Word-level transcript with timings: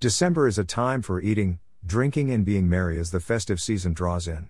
December 0.00 0.46
is 0.46 0.58
a 0.58 0.64
time 0.64 1.02
for 1.02 1.20
eating, 1.20 1.58
drinking, 1.84 2.30
and 2.30 2.44
being 2.44 2.68
merry 2.68 3.00
as 3.00 3.10
the 3.10 3.18
festive 3.18 3.60
season 3.60 3.92
draws 3.92 4.28
in. 4.28 4.48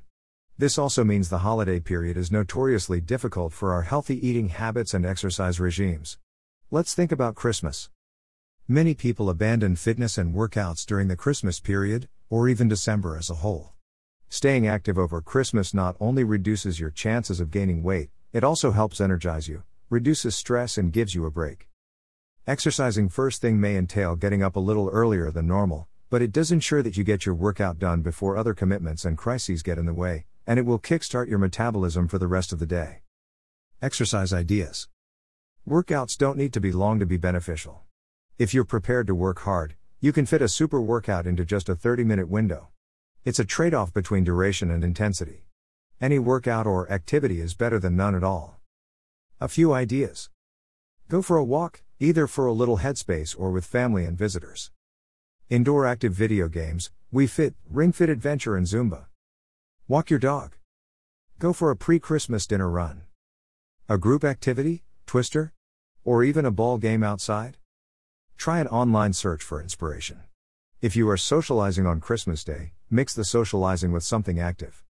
This 0.59 0.77
also 0.77 1.05
means 1.05 1.31
the 1.31 1.39
holiday 1.39 1.81
period 1.81 2.19
is 2.19 2.31
notoriously 2.31 3.01
difficult 3.01 3.55
for 3.55 3.73
our 3.73 3.81
healthy 3.81 4.29
eating 4.29 4.51
habits 4.51 4.93
and 4.93 5.07
exercise 5.07 5.59
regimes. 5.59 6.19
Let's 6.71 6.93
think 6.93 7.11
about 7.11 7.35
Christmas. 7.35 7.89
Many 8.69 8.93
people 8.93 9.31
abandon 9.31 9.77
fitness 9.77 10.19
and 10.19 10.35
workouts 10.35 10.85
during 10.85 11.09
the 11.09 11.17
Christmas 11.17 11.61
period, 11.61 12.11
or 12.29 12.47
even 12.47 12.69
December 12.69 13.17
as 13.17 13.31
a 13.31 13.37
whole. 13.37 13.73
Staying 14.29 14.67
active 14.67 14.99
over 14.99 15.23
Christmas 15.23 15.73
not 15.73 15.97
only 15.99 16.25
reduces 16.25 16.79
your 16.79 16.91
chances 16.91 17.41
of 17.41 17.51
gaining 17.51 17.83
weight, 17.83 18.11
it 18.35 18.45
also 18.45 18.73
helps 18.73 19.01
energize 19.01 19.49
you, 19.49 19.63
reduces 19.89 20.37
stress, 20.37 20.77
and 20.77 20.93
gives 20.93 21.15
you 21.15 21.25
a 21.25 21.31
break. 21.31 21.68
Exercising 22.49 23.11
first 23.11 23.43
thing 23.43 23.61
may 23.61 23.77
entail 23.77 24.17
getting 24.17 24.43
up 24.43 24.57
a 24.57 24.59
little 24.59 24.89
earlier 24.89 25.31
than 25.31 25.47
normal, 25.47 25.87
but 26.09 26.23
it 26.23 26.33
does 26.33 26.51
ensure 26.51 26.83
that 26.83 26.97
you 26.97 27.05
get 27.05 27.27
your 27.27 27.35
workout 27.35 27.79
done 27.79 28.01
before 28.01 28.39
other 28.39 28.55
commitments 28.55 29.05
and 29.05 29.19
crises 29.19 29.63
get 29.63 29.77
in 29.77 29.85
the 29.85 29.93
way, 29.93 30.25
and 30.47 30.59
it 30.59 30.65
will 30.65 30.79
kickstart 30.79 31.29
your 31.29 31.39
metabolism 31.39 32.09
for 32.09 32.17
the 32.17 32.27
rest 32.27 32.51
of 32.51 32.59
the 32.59 32.65
day. 32.65 33.03
Exercise 33.83 34.33
ideas 34.33 34.89
Workouts 35.69 36.17
don't 36.17 36.39
need 36.39 36.55
to 36.55 36.61
be 36.61 36.73
long 36.73 36.99
to 37.01 37.05
be 37.05 37.19
beneficial. 37.19 37.83
If 38.39 38.55
you're 38.55 38.65
prepared 38.65 39.09
to 39.09 39.15
work 39.15 39.41
hard, 39.41 39.75
you 40.01 40.11
can 40.11 40.25
fit 40.25 40.41
a 40.41 40.49
super 40.49 40.81
workout 40.81 41.27
into 41.27 41.45
just 41.45 41.69
a 41.69 41.75
30 41.75 42.03
minute 42.05 42.31
window. 42.31 42.69
It's 43.27 43.39
a 43.39 43.45
trade 43.45 43.75
off 43.75 43.93
between 43.93 44.25
duration 44.25 44.71
and 44.71 44.83
intensity. 44.83 45.45
Any 46.01 46.19
workout 46.19 46.67
or 46.67 46.91
activity 46.91 47.43
is 47.43 47.53
better 47.53 47.79
than 47.79 47.95
none 47.95 48.15
at 48.15 48.25
all. 48.25 48.59
A 49.39 49.49
few 49.49 49.75
ideas. 49.75 50.31
Go 51.11 51.21
for 51.21 51.37
a 51.37 51.45
walk, 51.45 51.83
either 52.01 52.27
for 52.27 52.47
a 52.47 52.53
little 52.53 52.79
headspace 52.79 53.35
or 53.39 53.51
with 53.51 53.65
family 53.65 54.05
and 54.05 54.17
visitors. 54.17 54.71
Indoor 55.51 55.87
active 55.87 56.13
video 56.13 56.49
games, 56.49 56.91
Wii 57.13 57.29
Fit, 57.29 57.55
Ring 57.69 57.93
Fit 57.93 58.09
Adventure, 58.09 58.57
and 58.57 58.67
Zumba. 58.67 59.07
Walk 59.89 60.11
your 60.11 60.19
dog. 60.19 60.57
Go 61.39 61.53
for 61.53 61.71
a 61.71 61.77
pre 61.77 61.99
Christmas 61.99 62.47
dinner 62.47 62.69
run. 62.69 63.03
A 63.89 63.99
group 63.99 64.25
activity, 64.25 64.85
Twister? 65.07 65.55
Or 66.05 66.23
even 66.23 66.45
a 66.45 66.51
ball 66.51 66.79
game 66.79 67.03
outside? 67.03 67.57
Try 68.37 68.61
an 68.61 68.69
online 68.69 69.13
search 69.13 69.43
for 69.43 69.61
inspiration. 69.61 70.21
If 70.81 70.95
you 70.95 71.09
are 71.09 71.17
socializing 71.17 71.87
on 71.87 72.01
Christmas 72.01 72.45
Day, 72.45 72.73
mix 72.91 73.15
the 73.15 73.25
socializing 73.25 73.91
with 73.91 74.05
something 74.05 74.39
active. 74.39 74.85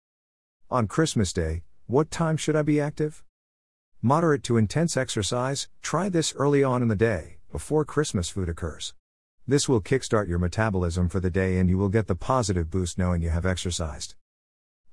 On 0.69 0.87
Christmas 0.87 1.31
Day, 1.31 1.63
what 1.85 2.11
time 2.11 2.35
should 2.35 2.55
I 2.55 2.61
be 2.61 2.81
active? 2.81 3.23
Moderate 4.07 4.41
to 4.43 4.55
intense 4.55 4.95
exercise, 4.95 5.67
try 5.81 6.07
this 6.07 6.33
early 6.35 6.63
on 6.63 6.81
in 6.81 6.87
the 6.87 6.95
day, 6.95 7.39
before 7.51 7.83
Christmas 7.83 8.29
food 8.29 8.47
occurs. 8.47 8.93
This 9.45 9.67
will 9.67 9.81
kickstart 9.81 10.29
your 10.29 10.39
metabolism 10.39 11.09
for 11.09 11.19
the 11.19 11.29
day 11.29 11.57
and 11.57 11.69
you 11.69 11.77
will 11.77 11.89
get 11.89 12.07
the 12.07 12.15
positive 12.15 12.69
boost 12.71 12.97
knowing 12.97 13.21
you 13.21 13.31
have 13.31 13.45
exercised. 13.45 14.15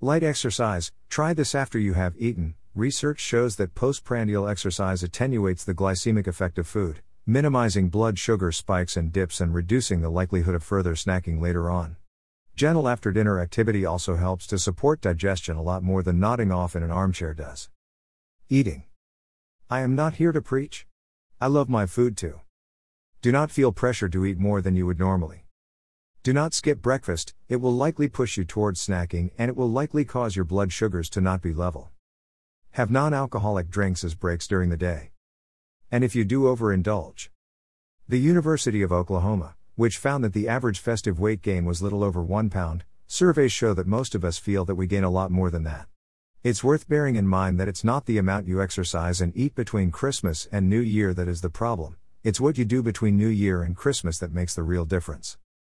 Light 0.01 0.25
exercise, 0.25 0.91
try 1.09 1.33
this 1.33 1.55
after 1.55 1.79
you 1.79 1.93
have 1.93 2.17
eaten. 2.19 2.57
Research 2.75 3.21
shows 3.21 3.55
that 3.55 3.77
postprandial 3.77 4.49
exercise 4.49 5.05
attenuates 5.05 5.63
the 5.63 5.75
glycemic 5.75 6.27
effect 6.27 6.59
of 6.59 6.67
food, 6.67 7.01
minimizing 7.25 7.91
blood 7.91 8.19
sugar 8.19 8.51
spikes 8.51 8.97
and 8.97 9.13
dips 9.13 9.41
and 9.41 9.55
reducing 9.55 10.01
the 10.01 10.11
likelihood 10.11 10.57
of 10.57 10.65
further 10.65 10.97
snacking 10.97 11.41
later 11.41 11.71
on. 11.71 11.95
Gentle 12.57 12.89
after 12.89 13.13
dinner 13.13 13.39
activity 13.39 13.87
also 13.87 14.17
helps 14.17 14.45
to 14.49 14.59
support 14.59 15.01
digestion 15.01 15.57
a 15.57 15.63
lot 15.63 15.85
more 15.85 16.03
than 16.03 16.19
nodding 16.19 16.51
off 16.51 16.75
in 16.75 16.83
an 16.83 16.91
armchair 16.91 17.33
does. 17.33 17.71
Eating. 18.49 18.83
I 19.71 19.81
am 19.81 19.95
not 19.95 20.17
here 20.17 20.31
to 20.31 20.43
preach. 20.43 20.87
I 21.41 21.47
love 21.47 21.71
my 21.71 21.87
food 21.87 22.19
too. 22.19 22.41
Do 23.23 23.33
not 23.33 23.51
feel 23.51 23.73
pressure 23.73 24.11
to 24.11 24.27
eat 24.27 24.39
more 24.39 24.61
than 24.61 24.77
you 24.77 24.85
would 24.85 24.99
normally. 24.99 25.47
Do 26.23 26.35
not 26.35 26.53
skip 26.53 26.83
breakfast, 26.83 27.35
it 27.49 27.57
will 27.57 27.73
likely 27.73 28.07
push 28.07 28.37
you 28.37 28.45
towards 28.45 28.87
snacking 28.87 29.31
and 29.39 29.49
it 29.49 29.57
will 29.57 29.71
likely 29.71 30.05
cause 30.05 30.37
your 30.37 30.45
blood 30.45 30.71
sugars 30.71 31.09
to 31.11 31.23
not 31.23 31.41
be 31.41 31.55
level. 31.55 31.91
Have 32.73 32.91
non 32.91 33.15
alcoholic 33.15 33.71
drinks 33.71 34.05
as 34.05 34.15
breaks 34.15 34.47
during 34.47 34.69
the 34.69 34.77
day. 34.77 35.13
And 35.91 36.05
if 36.05 36.15
you 36.15 36.25
do 36.25 36.43
overindulge, 36.43 37.31
the 38.07 38.21
University 38.21 38.83
of 38.83 38.93
Oklahoma, 38.93 39.55
which 39.77 39.97
found 39.97 40.25
that 40.25 40.35
the 40.35 40.47
average 40.47 40.79
festive 40.79 41.19
weight 41.19 41.41
gain 41.41 41.65
was 41.65 41.81
little 41.81 42.05
over 42.05 42.23
1 42.23 42.51
pound, 42.51 42.85
surveys 43.07 43.53
show 43.53 43.73
that 43.73 43.87
most 43.87 44.15
of 44.15 44.27
us 44.27 44.37
feel 44.37 44.67
that 44.67 44.75
we 44.75 44.87
gain 44.87 45.05
a 45.05 45.11
lot 45.11 45.31
more 45.31 45.51
than 45.51 45.63
that. 45.65 45.89
It's 46.45 46.63
worth 46.63 46.91
bearing 46.91 47.17
in 47.17 47.27
mind 47.27 47.59
that 47.59 47.69
it's 47.69 47.85
not 47.85 48.05
the 48.05 48.19
amount 48.19 48.47
you 48.47 48.61
exercise 48.61 49.23
and 49.23 49.35
eat 49.35 49.55
between 49.55 49.91
Christmas 49.91 50.47
and 50.53 50.69
New 50.69 50.81
Year 50.83 51.15
that 51.15 51.27
is 51.27 51.41
the 51.41 51.49
problem, 51.49 51.97
it's 52.23 52.39
what 52.39 52.59
you 52.59 52.67
do 52.67 52.83
between 52.83 53.17
New 53.17 53.29
Year 53.29 53.63
and 53.63 53.75
Christmas 53.75 54.19
that 54.19 54.35
makes 54.35 54.55
the 54.55 54.63
real 54.63 54.85
difference. 54.85 55.39